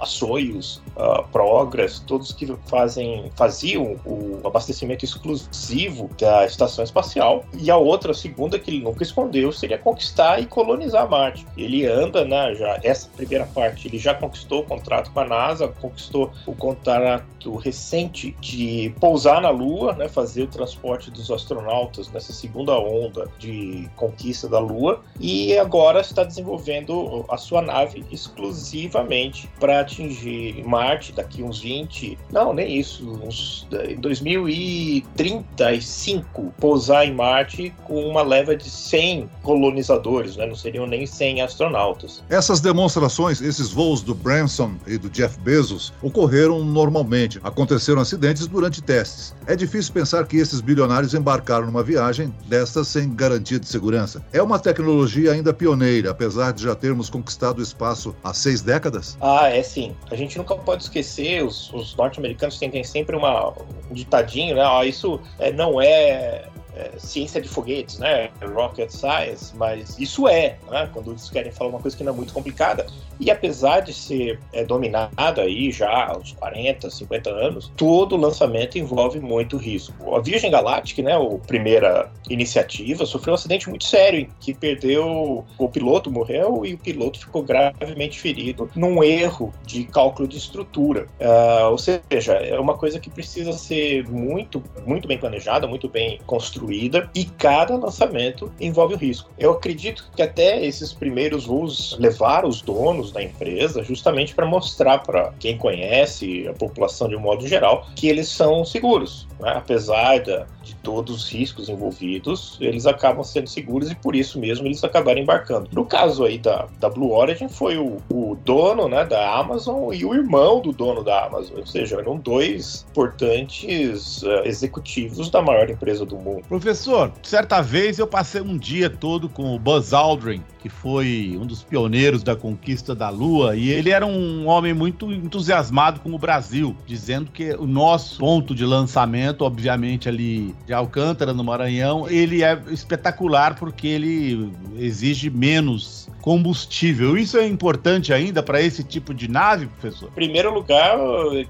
a 0.00 0.06
Soyuz, 0.06 0.80
a 0.96 1.22
Progress, 1.22 2.00
todos 2.00 2.32
que 2.32 2.46
fazem, 2.66 3.30
faziam 3.34 3.96
o 4.04 4.40
abastecimento 4.44 5.04
exclusivo 5.04 6.10
da 6.18 6.44
estação 6.44 6.84
espacial. 6.84 7.44
E 7.54 7.70
a 7.70 7.76
outra, 7.76 8.12
a 8.12 8.14
segunda, 8.14 8.58
que 8.58 8.70
ele 8.70 8.82
nunca 8.82 9.02
escondeu, 9.02 9.52
seria 9.52 9.78
conquistar 9.78 10.40
e 10.40 10.46
colonizar 10.46 11.08
Marte. 11.08 11.46
Ele 11.56 11.86
anda, 11.86 12.24
né? 12.24 12.54
Já 12.54 12.78
essa 12.82 13.08
primeira 13.16 13.46
parte, 13.46 13.88
ele 13.88 13.98
já 13.98 14.14
conquistou 14.14 14.60
o 14.60 14.64
contrato 14.64 15.10
com 15.10 15.20
a 15.20 15.24
NASA, 15.36 15.68
conquistou 15.68 16.32
o 16.46 16.54
contrato 16.54 17.56
recente 17.56 18.34
de 18.40 18.94
pousar 19.00 19.40
na 19.40 19.50
Lua, 19.50 19.94
né? 19.94 20.08
Fazer 20.08 20.44
o 20.44 20.46
transporte 20.46 21.10
dos 21.10 21.28
astronautas 21.30 22.08
nessa 22.10 22.32
segunda 22.32 22.78
onda 22.78 23.28
de 23.38 23.90
conquista 23.96 24.48
da 24.48 24.58
Lua 24.58 25.02
e 25.20 25.58
agora 25.58 26.00
está 26.00 26.24
desenvolvendo 26.24 27.26
a 27.28 27.36
sua 27.36 27.60
nave 27.62 28.04
exclusivamente 28.10 29.48
para 29.60 29.80
atingir 29.80 30.64
Marte 30.66 31.12
daqui 31.12 31.42
uns 31.42 31.60
20, 31.60 32.18
não, 32.32 32.54
nem 32.54 32.78
isso, 32.78 33.20
uns 33.22 33.66
em 33.88 33.96
2035 33.96 36.54
pousar 36.58 37.06
em 37.06 37.14
Marte 37.14 37.72
com 37.84 38.08
uma 38.08 38.22
leva 38.22 38.56
de 38.56 38.70
100 38.70 39.28
colonizadores, 39.42 40.36
né? 40.36 40.46
Não 40.46 40.54
seriam 40.54 40.86
nem 40.86 41.04
100 41.06 41.42
astronautas. 41.42 42.22
Essas 42.28 42.60
demonstrações, 42.60 43.40
esses 43.40 43.70
voos 43.70 44.02
do 44.02 44.14
Branson 44.14 44.74
e 44.86 44.98
do 44.98 45.08
Jeff 45.10 45.25
Bezos 45.28 45.92
ocorreram 46.02 46.64
normalmente. 46.64 47.40
Aconteceram 47.42 48.00
acidentes 48.00 48.46
durante 48.46 48.82
testes. 48.82 49.34
É 49.46 49.56
difícil 49.56 49.92
pensar 49.92 50.26
que 50.26 50.36
esses 50.36 50.60
bilionários 50.60 51.14
embarcaram 51.14 51.66
numa 51.66 51.82
viagem 51.82 52.32
destas 52.46 52.88
sem 52.88 53.14
garantia 53.14 53.58
de 53.58 53.66
segurança. 53.66 54.24
É 54.32 54.42
uma 54.42 54.58
tecnologia 54.58 55.32
ainda 55.32 55.52
pioneira, 55.52 56.10
apesar 56.10 56.52
de 56.52 56.62
já 56.62 56.74
termos 56.74 57.10
conquistado 57.10 57.58
o 57.58 57.62
espaço 57.62 58.14
há 58.22 58.32
seis 58.32 58.60
décadas? 58.60 59.16
Ah, 59.20 59.48
é 59.48 59.62
sim. 59.62 59.94
A 60.10 60.14
gente 60.14 60.36
nunca 60.38 60.54
pode 60.56 60.84
esquecer, 60.84 61.44
os, 61.44 61.72
os 61.72 61.96
norte-americanos 61.96 62.58
têm, 62.58 62.84
sempre 62.84 63.16
uma, 63.16 63.50
um 63.90 63.94
ditadinho, 63.94 64.56
né? 64.56 64.62
Ah, 64.62 64.84
isso 64.84 65.20
é, 65.38 65.52
não 65.52 65.80
é 65.80 66.44
é, 66.76 66.90
ciência 66.98 67.40
de 67.40 67.48
foguetes, 67.48 67.98
né? 67.98 68.30
Rocket 68.54 68.90
science, 68.90 69.56
mas 69.56 69.98
isso 69.98 70.28
é, 70.28 70.58
né? 70.70 70.88
Quando 70.92 71.10
eles 71.10 71.28
querem 71.30 71.50
falar 71.50 71.70
uma 71.70 71.80
coisa 71.80 71.96
que 71.96 72.04
não 72.04 72.12
é 72.12 72.16
muito 72.16 72.32
complicada. 72.32 72.86
E 73.18 73.30
apesar 73.30 73.80
de 73.80 73.94
ser 73.94 74.38
é, 74.52 74.62
dominada 74.62 75.42
aí 75.42 75.72
já 75.72 75.88
há 75.88 76.18
uns 76.18 76.32
40, 76.32 76.90
50 76.90 77.30
anos, 77.30 77.72
todo 77.76 78.16
lançamento 78.16 78.76
envolve 78.78 79.18
muito 79.18 79.56
risco. 79.56 80.14
A 80.14 80.20
Virgem 80.20 80.50
Galactic, 80.50 80.98
né, 80.98 81.14
a 81.14 81.38
primeira 81.46 82.12
iniciativa, 82.28 83.06
sofreu 83.06 83.32
um 83.32 83.36
acidente 83.36 83.68
muito 83.70 83.84
sério, 83.84 84.20
em 84.20 84.28
que 84.38 84.52
perdeu, 84.52 85.44
o 85.56 85.68
piloto 85.68 86.10
morreu 86.10 86.66
e 86.66 86.74
o 86.74 86.78
piloto 86.78 87.18
ficou 87.18 87.42
gravemente 87.42 88.20
ferido 88.20 88.70
num 88.76 89.02
erro 89.02 89.52
de 89.64 89.84
cálculo 89.84 90.28
de 90.28 90.36
estrutura. 90.36 91.06
Uh, 91.18 91.70
ou 91.70 91.78
seja, 91.78 92.34
é 92.34 92.58
uma 92.58 92.76
coisa 92.76 93.00
que 93.00 93.08
precisa 93.08 93.52
ser 93.52 94.06
muito, 94.08 94.62
muito 94.86 95.08
bem 95.08 95.16
planejada, 95.16 95.66
muito 95.66 95.88
bem 95.88 96.20
construída 96.26 96.65
e 96.72 97.24
cada 97.24 97.76
lançamento 97.76 98.52
envolve 98.60 98.94
o 98.94 98.98
risco. 98.98 99.30
Eu 99.38 99.52
acredito 99.52 100.08
que 100.14 100.22
até 100.22 100.64
esses 100.64 100.92
primeiros 100.92 101.46
voos 101.46 101.96
levaram 101.98 102.48
os 102.48 102.62
donos 102.62 103.12
da 103.12 103.22
empresa 103.22 103.82
justamente 103.82 104.34
para 104.34 104.46
mostrar 104.46 104.98
para 104.98 105.32
quem 105.38 105.56
conhece 105.56 106.46
a 106.48 106.52
população 106.52 107.08
de 107.08 107.16
um 107.16 107.20
modo 107.20 107.46
geral 107.46 107.86
que 107.94 108.08
eles 108.08 108.28
são 108.28 108.64
seguros, 108.64 109.26
né? 109.40 109.52
apesar 109.56 110.20
da, 110.20 110.46
de 110.62 110.74
todos 110.76 111.16
os 111.16 111.30
riscos 111.30 111.68
envolvidos, 111.68 112.58
eles 112.60 112.86
acabam 112.86 113.22
sendo 113.22 113.48
seguros 113.48 113.90
e 113.90 113.94
por 113.94 114.16
isso 114.16 114.38
mesmo 114.38 114.66
eles 114.66 114.82
acabaram 114.82 115.20
embarcando. 115.20 115.68
No 115.72 115.84
caso 115.84 116.24
aí 116.24 116.38
da, 116.38 116.66
da 116.78 116.88
Blue 116.88 117.12
Origin 117.12 117.48
foi 117.48 117.76
o, 117.78 117.98
o 118.10 118.36
dono 118.44 118.88
né, 118.88 119.04
da 119.04 119.36
Amazon 119.38 119.92
e 119.92 120.04
o 120.04 120.14
irmão 120.14 120.60
do 120.60 120.72
dono 120.72 121.02
da 121.02 121.24
Amazon, 121.26 121.58
ou 121.58 121.66
seja, 121.66 121.96
eram 121.96 122.16
dois 122.16 122.86
importantes 122.90 124.22
uh, 124.22 124.42
executivos 124.44 125.30
da 125.30 125.42
maior 125.42 125.68
empresa 125.70 126.04
do 126.04 126.16
mundo. 126.16 126.42
Professor, 126.56 127.12
certa 127.22 127.60
vez 127.60 127.98
eu 127.98 128.06
passei 128.06 128.40
um 128.40 128.56
dia 128.56 128.88
todo 128.88 129.28
com 129.28 129.54
o 129.54 129.58
Buzz 129.58 129.92
Aldrin, 129.92 130.42
que 130.58 130.70
foi 130.70 131.38
um 131.38 131.44
dos 131.44 131.62
pioneiros 131.62 132.22
da 132.22 132.34
conquista 132.34 132.94
da 132.94 133.10
Lua, 133.10 133.54
e 133.54 133.68
ele 133.68 133.90
era 133.90 134.06
um 134.06 134.48
homem 134.48 134.72
muito 134.72 135.12
entusiasmado 135.12 136.00
com 136.00 136.14
o 136.14 136.18
Brasil, 136.18 136.74
dizendo 136.86 137.30
que 137.30 137.50
o 137.50 137.66
nosso 137.66 138.18
ponto 138.18 138.54
de 138.54 138.64
lançamento, 138.64 139.42
obviamente 139.42 140.08
ali 140.08 140.54
de 140.64 140.72
Alcântara, 140.72 141.34
no 141.34 141.44
Maranhão, 141.44 142.08
ele 142.08 142.42
é 142.42 142.58
espetacular 142.70 143.54
porque 143.56 143.86
ele 143.86 144.50
exige 144.78 145.28
menos 145.28 146.08
combustível. 146.22 147.16
Isso 147.16 147.38
é 147.38 147.46
importante 147.46 148.12
ainda 148.12 148.42
para 148.42 148.60
esse 148.60 148.82
tipo 148.82 149.14
de 149.14 149.28
nave, 149.28 149.66
professor? 149.66 150.08
Em 150.08 150.14
primeiro 150.14 150.52
lugar, 150.52 150.98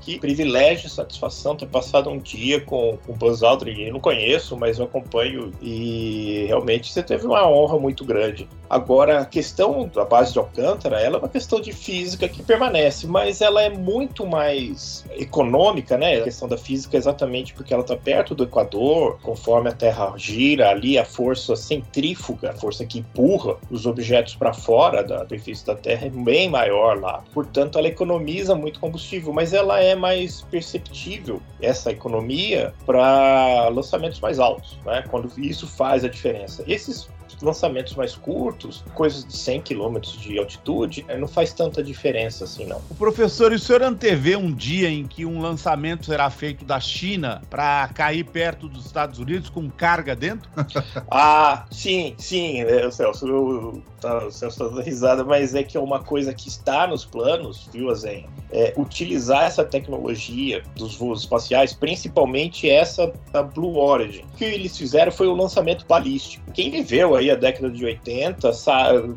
que 0.02 0.18
privilégio 0.18 0.88
e 0.88 0.90
satisfação 0.90 1.56
ter 1.56 1.66
passado 1.66 2.10
um 2.10 2.18
dia 2.18 2.60
com 2.60 2.98
o 3.08 3.14
Buzz 3.14 3.42
Aldrin. 3.42 3.84
Eu 3.84 3.94
não 3.94 4.00
conheço, 4.00 4.54
mas 4.54 4.78
eu 4.78 4.86
acompanho 4.99 5.53
e 5.61 6.45
realmente 6.47 6.93
você 6.93 7.03
teve 7.03 7.26
uma 7.26 7.49
honra 7.49 7.79
muito 7.79 8.05
grande. 8.05 8.49
Agora, 8.69 9.21
a 9.21 9.25
questão 9.25 9.88
da 9.95 10.05
base 10.05 10.33
de 10.33 10.38
Alcântara, 10.38 11.00
ela 11.00 11.17
é 11.17 11.19
uma 11.21 11.29
questão 11.29 11.61
de 11.61 11.73
física 11.73 12.29
que 12.29 12.43
permanece, 12.43 13.07
mas 13.07 13.41
ela 13.41 13.62
é 13.62 13.71
muito 13.71 14.26
mais 14.26 15.05
econômica, 15.12 15.97
né? 15.97 16.17
A 16.17 16.25
questão 16.25 16.49
da 16.49 16.59
física 16.59 16.97
é 16.97 16.99
exatamente 16.99 17.55
porque 17.55 17.73
ela 17.73 17.83
está 17.83 17.97
perto 17.97 18.35
do 18.35 18.43
Equador, 18.43 19.19
conforme 19.23 19.69
a 19.69 19.73
Terra 19.73 20.12
gira 20.17 20.71
ali, 20.71 20.99
a 20.99 21.05
força 21.05 21.55
centrífuga, 21.55 22.50
a 22.50 22.55
força 22.55 22.85
que 22.85 22.99
empurra 22.99 23.57
os 23.71 23.87
objetos 23.87 24.35
para 24.35 24.53
fora 24.53 25.05
da 25.05 25.21
superfície 25.21 25.65
da 25.65 25.76
Terra 25.76 26.07
é 26.07 26.11
bem 26.11 26.49
maior 26.49 27.00
lá. 27.00 27.23
Portanto, 27.33 27.79
ela 27.79 27.88
economiza 27.88 28.55
muito 28.55 28.81
combustível, 28.81 29.33
mas 29.33 29.53
ela 29.53 29.81
é 29.81 29.95
mais 29.95 30.43
perceptível, 30.43 31.41
essa 31.61 31.93
economia, 31.93 32.75
para 32.85 33.69
lançamentos 33.69 34.19
mais 34.19 34.41
altos, 34.41 34.79
né? 34.87 35.02
Quando 35.11 35.31
isso 35.38 35.66
faz 35.66 36.05
a 36.05 36.09
diferença. 36.09 36.64
Esses 36.66 37.09
lançamentos 37.42 37.95
mais 37.95 38.14
curtos, 38.14 38.85
coisas 38.95 39.25
de 39.25 39.37
100 39.37 39.62
km 39.62 39.99
de 40.00 40.38
altitude, 40.38 41.04
né, 41.09 41.16
não 41.16 41.28
faz 41.28 41.52
tanta 41.52 41.83
diferença 41.83 42.45
assim, 42.45 42.66
não. 42.66 42.80
O 42.90 42.95
professor, 42.95 43.52
e 43.52 43.56
o 43.56 43.59
senhor 43.59 43.83
antevê 43.83 44.37
um 44.37 44.52
dia 44.52 44.88
em 44.88 45.06
que 45.06 45.25
um 45.25 45.40
lançamento 45.40 46.06
será 46.06 46.30
feito 46.30 46.64
da 46.64 46.80
China 46.80 47.42
para 47.49 47.88
cair 47.88 48.25
perto 48.25 48.68
dos 48.68 48.87
Estados 48.87 49.18
Unidos 49.18 49.50
com 49.50 49.68
carga 49.71 50.14
dentro? 50.14 50.49
ah, 51.11 51.64
sim, 51.71 52.14
sim, 52.18 52.64
né, 52.64 52.90
Celso, 52.90 53.26
eu, 53.26 53.83
tá, 54.00 54.26
o 54.26 54.30
Celso 54.30 54.59
tá 54.59 54.64
dando 54.64 54.83
risada, 54.83 55.25
mas 55.25 55.54
é 55.54 55.62
que 55.62 55.76
é 55.76 55.80
uma 55.80 56.02
coisa 56.02 56.33
que 56.33 56.49
está 56.49 56.87
nos 56.87 57.04
planos, 57.04 57.68
viu, 57.73 57.90
Azen? 57.90 58.26
É, 58.52 58.73
utilizar 58.76 59.45
essa 59.45 59.64
tecnologia 59.64 60.62
dos 60.76 60.95
voos 60.95 61.21
espaciais, 61.21 61.73
principalmente 61.73 62.71
essa 62.71 63.12
da 63.33 63.42
Blue 63.42 63.76
Origin. 63.76 64.23
O 64.35 64.37
que 64.37 64.45
eles 64.45 64.76
fizeram 64.76 65.11
foi 65.11 65.26
o 65.26 65.35
lançamento 65.35 65.85
balístico. 65.87 66.52
Quem 66.52 66.71
viveu 66.71 67.15
aí 67.16 67.30
a 67.30 67.35
década 67.35 67.70
de 67.70 67.85
80 67.85 68.50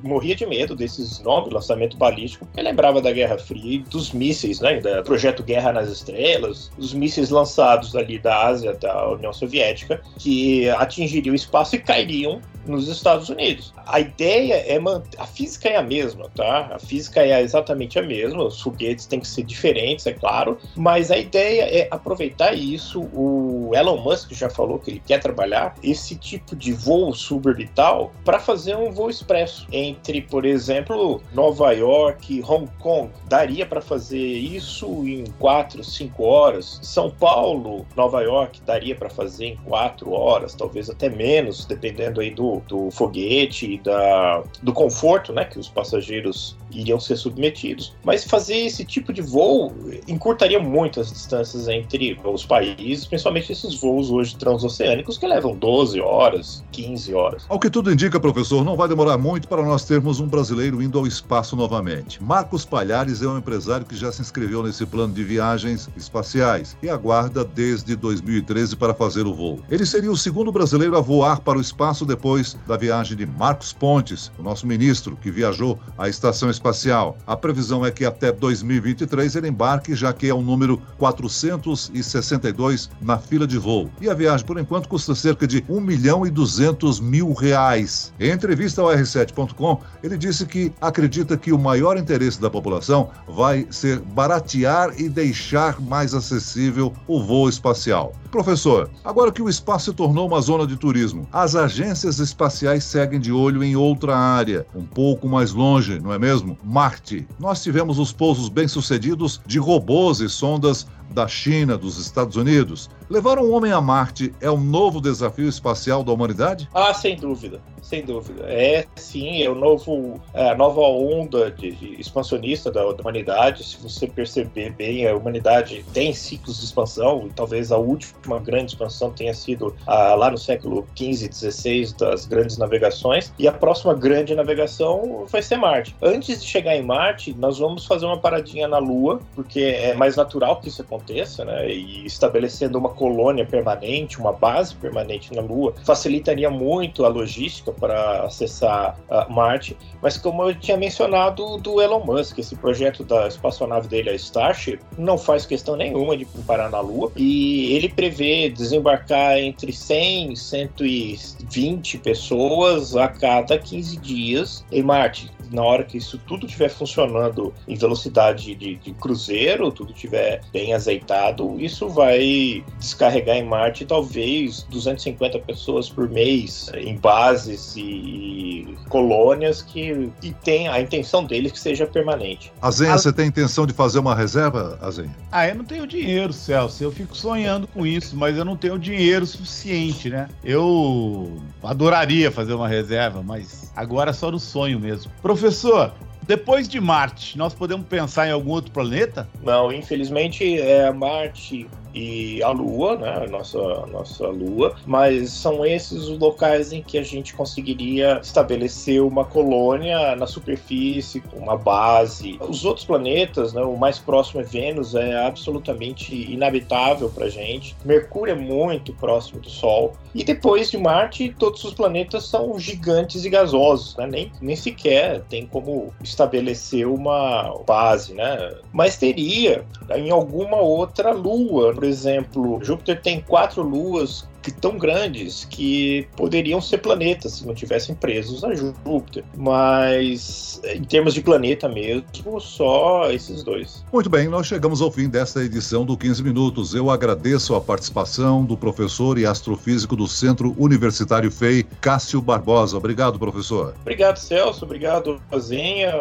morria 0.04 0.36
de 0.36 0.46
medo 0.46 0.76
desses 0.76 1.20
novos 1.22 1.52
lançamento 1.52 1.98
balístico, 1.98 2.46
porque 2.46 2.62
lembrava 2.62 3.02
da 3.02 3.12
Guerra 3.12 3.38
Fria 3.38 3.76
e 3.76 3.80
dos 3.80 4.12
mísseis, 4.12 4.60
né, 4.60 4.80
do 4.80 5.04
projeto 5.04 5.44
Guerra 5.44 5.74
nas 5.74 5.90
Estrelas, 5.90 6.72
os 6.78 6.94
mísseis 6.94 7.30
lançados 7.30 7.96
ali 7.96 8.20
da 8.20 8.46
Ásia, 8.48 8.74
da 8.74 9.10
União 9.10 9.34
Soviética, 9.34 10.02
que 10.18 10.70
atingiriam 10.70 11.34
o 11.34 11.36
espaço 11.36 11.76
e 11.76 11.80
cairiam 11.80 12.42
nos 12.70 12.88
Estados 12.88 13.30
Unidos. 13.30 13.74
A 13.86 14.00
ideia 14.00 14.56
é 14.68 14.80
manter. 14.80 15.20
A 15.20 15.26
física 15.26 15.70
é 15.70 15.76
a 15.76 15.84
mesma, 15.84 16.30
tá? 16.36 16.72
A 16.74 16.80
física 16.80 17.22
é 17.22 17.42
exatamente 17.42 17.98
a 18.00 18.02
mesma. 18.02 18.44
Os 18.44 18.62
foguetes 18.62 19.06
têm 19.06 19.20
que 19.20 19.28
ser 19.28 19.44
diferentes, 19.44 20.06
é 20.06 20.14
claro. 20.14 20.58
Mas 20.76 21.12
a 21.12 21.18
ideia 21.18 21.64
é 21.64 21.88
aproveitar 21.92 22.54
isso. 22.54 23.02
O 23.14 23.72
Elon 23.74 23.98
Musk 23.98 24.32
já 24.34 24.50
falou 24.50 24.80
que 24.80 24.92
ele 24.92 25.02
quer 25.06 25.20
trabalhar 25.20 25.76
esse 25.84 26.16
tipo 26.16 26.56
de 26.56 26.72
voo 26.74 27.14
suborbital 27.14 28.12
para 28.24 28.40
fazer 28.40 28.76
um 28.76 28.92
voo 28.92 29.10
expresso 29.10 29.68
entre, 29.72 30.22
por 30.22 30.46
exemplo, 30.46 31.22
Nova 31.34 31.72
York 31.72 32.42
Hong 32.48 32.70
Kong. 32.80 33.12
Daria 33.28 33.66
para 33.66 33.82
fazer 33.82 34.18
isso 34.18 34.88
em 35.08 35.24
4, 35.40 35.84
5 35.84 36.24
horas. 36.24 36.80
São 36.82 37.10
Paulo, 37.10 37.86
Nova 37.96 38.22
York, 38.22 38.62
daria 38.66 38.96
para 38.96 39.10
fazer 39.10 39.46
em 39.46 39.56
4 39.58 40.12
horas, 40.12 40.54
talvez 40.54 40.90
até 40.90 41.10
menos, 41.10 41.66
dependendo 41.66 42.22
aí 42.22 42.32
do 42.32 42.59
do, 42.68 42.92
foguete 42.92 43.74
e 43.74 43.78
da, 43.80 44.44
do 44.62 44.74
conforto 44.74 45.34
né, 45.34 45.46
que 45.46 45.60
os 45.60 45.68
passageiros 45.68 46.58
iriam 46.72 47.00
ser 47.00 47.18
submetidos. 47.18 47.94
Mas 48.04 48.24
fazer 48.24 48.58
esse 48.58 48.86
tipo 48.86 49.12
de 49.12 49.22
voo 49.22 49.74
encurtaria 50.08 50.60
muito 50.60 51.00
as 51.00 51.12
distâncias 51.12 51.68
entre 51.68 52.20
os 52.24 52.46
países, 52.46 53.06
principalmente 53.06 53.52
esses 53.52 53.76
voos 53.76 54.10
hoje 54.10 54.36
transoceânicos 54.36 55.18
que 55.18 55.28
levam 55.28 55.56
12 55.56 56.00
horas, 56.00 56.64
15 56.72 57.14
horas. 57.14 57.46
Ao 57.50 57.60
que 57.60 57.70
tudo 57.70 57.92
indica, 57.92 58.20
professor, 58.20 58.64
não 58.64 58.76
vai 58.76 58.88
demorar 58.88 59.18
muito 59.18 59.48
para 59.48 59.64
nós 59.64 59.86
termos 59.86 60.20
um 60.20 60.28
brasileiro 60.28 60.82
indo 60.82 60.98
ao 60.98 61.08
espaço 61.08 61.56
novamente. 61.56 62.22
Marcos 62.24 62.66
Palhares 62.66 63.22
é 63.22 63.28
um 63.28 63.38
empresário 63.38 63.86
que 63.86 63.96
já 63.96 64.12
se 64.12 64.22
inscreveu 64.22 64.64
nesse 64.64 64.86
plano 64.86 65.14
de 65.14 65.24
viagens 65.24 65.90
espaciais 65.98 66.78
e 66.82 66.90
aguarda 66.90 67.44
desde 67.44 67.96
2013 67.96 68.76
para 68.76 68.94
fazer 68.94 69.26
o 69.26 69.34
voo. 69.34 69.60
Ele 69.70 69.86
seria 69.86 70.12
o 70.12 70.18
segundo 70.18 70.52
brasileiro 70.52 70.98
a 70.98 71.02
voar 71.02 71.42
para 71.42 71.58
o 71.58 71.62
espaço 71.62 72.06
depois 72.06 72.39
da 72.68 72.78
viagem 72.78 73.18
de 73.18 73.26
Marcos 73.26 73.74
Pontes, 73.74 74.32
o 74.38 74.44
nosso 74.44 74.66
ministro, 74.66 75.18
que 75.18 75.30
viajou 75.32 75.80
à 75.98 76.08
estação 76.08 76.50
espacial. 76.50 77.18
A 77.28 77.36
previsão 77.36 77.86
é 77.86 77.92
que 77.92 78.06
até 78.06 78.32
2023 78.32 79.36
ele 79.36 79.50
embarque, 79.50 79.94
já 79.96 80.14
que 80.14 80.28
é 80.28 80.34
o 80.34 80.42
número 80.42 80.82
462 80.98 82.90
na 83.02 83.18
fila 83.18 83.46
de 83.46 83.58
voo. 83.58 83.90
E 84.02 84.10
a 84.10 84.14
viagem, 84.14 84.46
por 84.46 84.60
enquanto, 84.60 84.88
custa 84.88 85.14
cerca 85.14 85.46
de 85.46 85.64
1 85.68 85.82
milhão 85.82 86.26
e 86.26 86.30
200 86.30 87.00
mil 87.00 87.34
reais. 87.34 88.14
Em 88.20 88.32
entrevista 88.32 88.82
ao 88.82 88.88
R7.com, 88.90 89.82
ele 90.02 90.18
disse 90.18 90.46
que 90.46 90.72
acredita 90.80 91.38
que 91.38 91.52
o 91.52 91.60
maior 91.60 91.98
interesse 91.98 92.40
da 92.40 92.50
população 92.50 93.10
vai 93.28 93.68
ser 93.70 94.00
baratear 94.00 94.94
e 94.98 95.10
deixar 95.10 95.80
mais 95.82 96.14
acessível 96.14 96.94
o 97.08 97.24
voo 97.24 97.50
espacial. 97.50 98.14
Professor, 98.32 98.92
agora 99.04 99.32
que 99.32 99.42
o 99.42 99.50
espaço 99.50 99.86
se 99.86 99.94
tornou 99.94 100.28
uma 100.28 100.40
zona 100.40 100.68
de 100.68 100.78
turismo, 100.78 101.28
as 101.32 101.56
agências 101.56 102.20
espaciais 102.20 102.84
seguem 102.84 103.20
de 103.20 103.32
olho 103.32 103.64
em 103.64 103.76
outra 103.76 104.16
área, 104.16 104.68
um 104.76 104.86
pouco 104.86 105.28
mais 105.28 105.52
longe, 105.52 106.00
não 106.00 106.14
é 106.14 106.20
mesmo? 106.20 106.56
Marte. 106.64 107.28
Nós 107.40 107.64
tivemos 107.64 107.98
os 107.98 108.12
pousos 108.12 108.48
bem-sucedidos 108.48 109.42
de 109.48 109.58
robôs 109.58 110.20
e 110.20 110.30
sondas 110.30 110.86
da 111.12 111.28
China, 111.28 111.78
dos 111.78 111.98
Estados 111.98 112.36
Unidos. 112.36 112.90
Levar 113.10 113.40
um 113.40 113.52
homem 113.52 113.72
a 113.72 113.82
Marte 113.82 114.32
é 114.40 114.52
um 114.52 114.60
novo 114.60 115.02
desafio 115.02 115.48
espacial 115.48 116.04
da 116.04 116.12
humanidade? 116.12 116.70
Ah, 116.74 116.94
sem 116.94 117.16
dúvida, 117.16 117.60
sem 117.82 118.06
dúvida. 118.06 118.44
É 118.46 118.86
sim, 118.96 119.42
é 119.42 119.50
o 119.50 119.56
novo, 119.56 120.22
é 120.32 120.52
a 120.52 120.56
nova 120.56 120.82
onda 120.82 121.50
de, 121.50 121.72
de 121.72 122.00
expansionista 122.00 122.70
da, 122.70 122.84
da, 122.84 123.02
humanidade. 123.02 123.64
Se 123.64 123.82
você 123.82 124.06
perceber 124.06 124.74
bem, 124.74 125.08
a 125.08 125.16
humanidade 125.16 125.84
tem 125.92 126.14
ciclos 126.14 126.60
de 126.60 126.66
expansão, 126.66 127.26
e 127.26 127.34
talvez 127.34 127.72
a 127.72 127.78
última 127.78 128.40
grande 128.40 128.74
expansão 128.74 129.12
tenha 129.12 129.34
sido 129.34 129.76
ah, 129.88 130.14
lá 130.14 130.30
no 130.30 130.38
século 130.38 130.86
XV, 130.96 131.32
XVI, 131.32 131.96
das 131.98 132.28
grandes 132.28 132.58
navegações, 132.58 133.34
e 133.40 133.48
a 133.48 133.52
próxima 133.52 133.96
grande 133.96 134.36
navegação 134.36 135.26
vai 135.28 135.42
ser 135.42 135.58
Marte. 135.58 135.96
Antes 136.00 136.42
de 136.42 136.48
chegar 136.48 136.76
em 136.76 136.84
Marte, 136.84 137.34
nós 137.34 137.58
vamos 137.58 137.88
fazer 137.88 138.06
uma 138.06 138.20
paradinha 138.20 138.68
na 138.68 138.78
Lua, 138.78 139.20
porque 139.34 139.62
é 139.62 139.96
mais 139.96 140.16
natural 140.16 140.60
que 140.62 140.68
isso 140.68 140.84
aconteça, 140.84 140.99
né? 141.46 141.70
E 141.70 142.06
estabelecendo 142.06 142.78
uma 142.78 142.90
colônia 142.90 143.46
permanente, 143.46 144.20
uma 144.20 144.34
base 144.34 144.76
permanente 144.76 145.34
na 145.34 145.42
Lua, 145.42 145.74
facilitaria 145.86 146.50
muito 146.50 147.06
a 147.06 147.08
logística 147.08 147.72
para 147.72 148.24
acessar 148.24 148.98
Marte. 149.30 149.78
Mas 150.02 150.18
como 150.18 150.44
eu 150.44 150.56
tinha 150.56 150.78
mencionado 150.78 151.58
do 151.58 151.82
Elon 151.82 152.04
Musk, 152.04 152.40
esse 152.40 152.56
projeto 152.56 153.04
da 153.04 153.28
espaçonave 153.28 153.88
dele, 153.88 154.10
a 154.10 154.16
Starship, 154.16 154.80
não 154.98 155.18
faz 155.18 155.46
questão 155.46 155.76
nenhuma 155.76 156.16
de 156.16 156.26
parar 156.46 156.70
na 156.70 156.80
Lua 156.80 157.12
e 157.16 157.74
ele 157.76 157.90
prevê 157.90 158.50
desembarcar 158.50 159.38
entre 159.38 159.72
100 159.72 160.34
e 160.34 160.38
120 160.38 161.98
pessoas 162.00 162.96
a 162.96 163.08
cada 163.08 163.58
15 163.58 163.98
dias 163.98 164.66
em 164.72 164.84
Marte 164.84 165.32
na 165.52 165.64
hora 165.64 165.84
que 165.84 165.98
isso 165.98 166.20
tudo 166.28 166.46
estiver 166.46 166.70
funcionando 166.70 167.54
em 167.68 167.76
velocidade 167.76 168.56
de, 168.56 168.76
de, 168.76 168.94
cruzeiro, 168.94 169.72
tudo 169.72 169.92
estiver 169.92 170.42
bem 170.52 170.74
azeitado, 170.74 171.60
isso 171.60 171.90
vai 171.90 172.64
descarregar 172.78 173.38
em 173.38 173.44
Marte 173.44 173.86
talvez 173.86 174.64
250 174.70 175.40
pessoas 175.40 175.90
por 175.90 176.10
mês 176.10 176.72
em 176.76 176.96
bases 176.98 177.74
e 177.76 178.78
colônias 178.90 179.62
que 179.62 180.10
e 180.22 180.32
tem 180.32 180.68
a 180.68 180.80
intenção 180.80 181.24
deles 181.24 181.52
que 181.52 181.60
seja 181.60 181.86
permanente. 181.86 182.52
Azenha, 182.62 182.98
você 182.98 183.14
tem 183.14 183.28
intenção 183.28 183.66
de 183.66 183.74
fazer 183.74 184.00
uma 184.00 184.16
reserva, 184.16 184.78
Azenha? 184.82 185.16
Ah, 185.32 185.48
eu 185.48 185.56
não 185.56 185.66
tenho 185.66 185.86
dinheiro, 185.88 186.34
Celso. 186.34 186.84
Eu 186.84 186.92
fico 186.92 187.16
sonhando 187.16 187.68
com 187.68 187.86
isso, 187.86 188.16
mas 188.16 188.38
eu 188.38 188.46
não 188.46 188.58
tenho 188.58 188.78
dinheiro 188.78 189.26
suficiente, 189.26 190.10
né? 190.10 190.28
Eu 190.44 191.42
adoraria 191.64 192.32
fazer 192.32 192.54
uma 192.54 192.68
reserva, 192.68 193.22
mas 193.24 193.72
agora 193.76 194.12
é 194.12 194.14
só 194.14 194.32
no 194.32 194.40
sonho 194.40 194.80
mesmo. 194.80 195.12
Professor, 195.40 195.94
depois 196.24 196.68
de 196.68 196.82
Marte, 196.82 197.38
nós 197.38 197.54
podemos 197.54 197.88
pensar 197.88 198.28
em 198.28 198.32
algum 198.32 198.52
outro 198.52 198.72
planeta? 198.72 199.26
Não, 199.42 199.72
infelizmente 199.72 200.60
é 200.60 200.92
Marte 200.92 201.66
e 201.94 202.42
a 202.44 202.50
Lua, 202.50 202.98
né, 202.98 203.24
a 203.26 203.28
nossa, 203.28 203.60
nossa 203.88 204.28
Lua, 204.28 204.76
mas 204.86 205.32
são 205.32 205.66
esses 205.66 206.08
os 206.08 206.18
locais 206.20 206.72
em 206.72 206.82
que 206.82 206.98
a 206.98 207.04
gente 207.04 207.34
conseguiria 207.34 208.20
estabelecer 208.22 209.02
uma 209.02 209.26
colônia 209.26 210.16
na 210.16 210.28
superfície, 210.28 211.24
uma 211.34 211.58
base. 211.58 212.38
Os 212.48 212.66
outros 212.66 212.86
planetas, 212.86 213.54
né, 213.54 213.62
o 213.62 213.78
mais 213.78 214.00
próximo 214.00 214.42
é 214.42 214.44
Vênus, 214.44 214.96
é 214.96 215.16
absolutamente 215.26 216.16
inabitável 216.16 217.10
para 217.10 217.30
gente. 217.30 217.76
Mercúrio 217.86 218.34
é 218.34 218.36
muito 218.36 218.94
próximo 218.94 219.40
do 219.40 219.50
Sol. 219.50 219.94
E 220.14 220.24
depois 220.24 220.72
de 220.72 220.78
Marte, 220.78 221.34
todos 221.38 221.64
os 221.64 221.74
planetas 221.74 222.26
são 222.26 222.58
gigantes 222.58 223.26
e 223.26 223.30
gasosos, 223.30 223.96
né? 223.96 224.08
nem, 224.08 224.32
nem 224.42 224.56
sequer 224.56 225.22
tem 225.30 225.46
como 225.46 225.94
estabelecer 226.04 226.88
uma 226.88 227.56
base, 227.66 228.14
né? 228.14 228.56
Mas 228.74 228.98
teria 228.98 229.64
em 229.96 230.10
alguma 230.10 230.58
outra 230.58 231.12
lua 231.12 231.74
por 231.80 231.88
exemplo, 231.88 232.60
Júpiter 232.62 233.02
tem 233.02 233.22
quatro 233.22 233.64
luas 233.64 234.28
que, 234.42 234.52
tão 234.52 234.78
grandes 234.78 235.46
que 235.46 236.08
poderiam 236.16 236.62
ser 236.62 236.80
planetas 236.80 237.34
se 237.34 237.48
não 237.48 237.54
tivessem 237.54 237.96
presos 237.96 238.44
a 238.44 238.54
Júpiter. 238.54 239.24
Mas 239.38 240.62
em 240.64 240.84
termos 240.84 241.14
de 241.14 241.22
planeta 241.22 241.68
mesmo, 241.68 242.04
só 242.40 243.10
esses 243.12 243.44
dois. 243.44 243.84
Muito 243.92 244.10
bem, 244.10 244.28
nós 244.28 244.48
chegamos 244.48 244.82
ao 244.82 244.92
fim 244.92 245.10
desta 245.10 245.44
edição 245.44 245.86
do 245.86 245.98
15 245.98 246.24
Minutos. 246.24 246.74
Eu 246.74 246.90
agradeço 246.90 247.56
a 247.56 247.62
participação 247.62 248.44
do 248.44 248.58
professor 248.58 249.18
e 249.18 249.26
astrofísico 249.26 249.96
do 249.96 250.08
Centro 250.08 250.56
Universitário 250.58 251.32
FEI, 251.32 251.64
Cássio 251.82 252.22
Barbosa. 252.22 252.78
Obrigado, 252.78 253.18
professor. 253.20 253.76
Obrigado, 253.82 254.18
Celso. 254.18 254.66
Obrigado, 254.66 255.22
Azenha. 255.32 255.94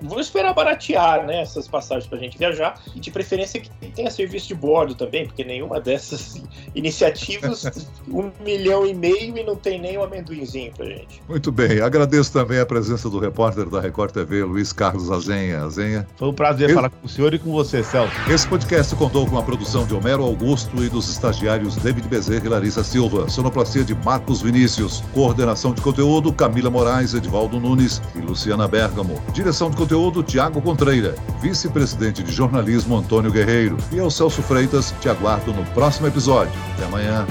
Vou 0.00 0.20
esperar 0.20 0.54
baratear 0.54 1.26
né, 1.26 1.42
essas 1.42 1.68
passagens 1.68 2.06
para 2.06 2.18
a 2.18 2.20
gente 2.20 2.38
viajar 2.38 2.80
e, 2.94 3.00
de 3.00 3.10
preferência, 3.10 3.60
que 3.60 3.70
tenha 3.92 4.10
serviço 4.10 4.48
de 4.48 4.54
bordo 4.54 4.94
também, 4.94 5.26
porque 5.26 5.44
nenhuma 5.44 5.80
dessas 5.80 6.42
iniciativas, 6.74 7.64
um 8.08 8.30
milhão 8.44 8.86
e 8.86 8.94
meio 8.94 9.36
e 9.36 9.44
não 9.44 9.56
tem 9.56 9.80
nem 9.80 9.98
um 9.98 10.02
amendoinzinho 10.02 10.72
para 10.72 10.86
gente. 10.86 11.22
Muito 11.28 11.52
bem. 11.52 11.80
Agradeço 11.80 12.32
também 12.32 12.58
a 12.58 12.66
presença 12.66 13.08
do 13.08 13.18
repórter 13.18 13.68
da 13.68 13.80
Record 13.80 14.12
TV, 14.12 14.44
Luiz 14.44 14.72
Carlos 14.72 15.10
Azenha. 15.10 15.62
Azenha. 15.62 16.06
Foi 16.16 16.28
um 16.28 16.34
prazer 16.34 16.66
Esse... 16.66 16.74
falar 16.74 16.90
com 16.90 17.06
o 17.06 17.08
senhor 17.08 17.32
e 17.34 17.38
com 17.38 17.52
você, 17.52 17.82
Celso. 17.82 18.12
Esse 18.28 18.46
podcast 18.46 18.94
contou 18.96 19.26
com 19.26 19.38
a 19.38 19.42
produção 19.42 19.86
de 19.86 19.94
Homero 19.94 20.22
Augusto 20.22 20.82
e 20.82 20.88
dos 20.88 21.08
estagiários 21.08 21.76
David 21.76 22.08
Bezerra 22.08 22.44
e 22.44 22.48
Larissa 22.48 22.84
Silva. 22.84 23.28
Sonoplastia 23.28 23.84
de 23.84 23.94
Marcos 23.94 24.42
Vinícius. 24.42 25.02
Coordenação 25.14 25.72
de 25.72 25.80
conteúdo 25.80 26.32
Camila 26.32 26.70
Moraes, 26.70 27.14
Edvaldo 27.14 27.60
Nunes 27.60 28.02
e 28.14 28.18
Luciana 28.18 28.66
Bergamo. 28.68 29.22
Direção 29.32 29.70
de 29.70 29.76
conteúdo 29.76 30.22
Tiago 30.22 30.60
Contreira. 30.60 31.14
Vice-presidente 31.40 32.22
de 32.22 32.32
jornalismo 32.32 32.96
Antônio 32.96 33.30
Guerreiro. 33.30 33.76
E 33.90 33.98
eu, 33.98 34.10
Celso 34.10 34.42
Freitas, 34.42 34.94
te 35.00 35.08
aguardo 35.08 35.52
no 35.52 35.64
próximo 35.66 36.06
episódio. 36.06 36.52
Até 36.74 36.84
amanhã. 36.84 37.26